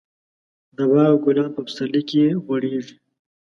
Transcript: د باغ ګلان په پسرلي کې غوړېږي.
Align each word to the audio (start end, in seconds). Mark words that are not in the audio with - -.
د 0.75 0.77
باغ 0.91 1.13
ګلان 1.25 1.49
په 1.55 1.61
پسرلي 1.67 2.01
کې 2.09 2.23
غوړېږي. 2.43 2.95